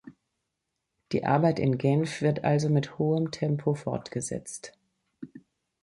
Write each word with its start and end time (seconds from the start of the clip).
Die 1.11 1.25
Arbeit 1.25 1.59
in 1.59 1.77
Genf 1.77 2.21
wird 2.23 2.43
also 2.43 2.69
mit 2.71 2.97
hohem 2.97 3.29
Tempo 3.29 3.75
fortgesetzt. 3.75 4.75